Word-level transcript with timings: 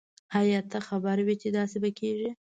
آیا 0.39 0.59
ته 0.71 0.79
خبر 0.87 1.17
وی 1.25 1.35
چې 1.41 1.49
داسي 1.55 1.77
به 1.83 1.89
کیږی 1.99 2.29